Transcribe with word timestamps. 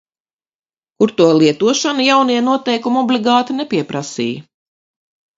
Kur 1.01 1.11
to 1.17 1.25
lietošanu 1.41 2.05
jaunie 2.07 2.37
noteikumi 2.47 2.97
obligāti 3.01 3.57
nepieprasīja. 3.59 4.41